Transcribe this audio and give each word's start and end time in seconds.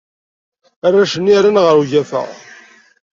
Arrac-nni 0.85 1.37
rran 1.39 1.61
ɣer 1.63 1.75
ugafa. 1.81 2.23